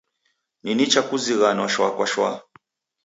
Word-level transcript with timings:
Ni 0.63 0.71
nicha 0.75 1.01
kuzighanwa 1.09 1.67
shwa 1.73 1.87
kwa 1.95 2.05
shwa. 2.11 2.29